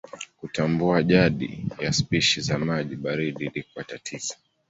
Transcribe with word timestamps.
Kutambua 0.37 1.03
jadi 1.03 1.65
ya 1.79 1.93
spishi 1.93 2.41
za 2.41 2.57
maji 2.59 2.95
baridi 2.95 3.45
ilikuwa 3.45 3.83
tatizo. 3.85 4.35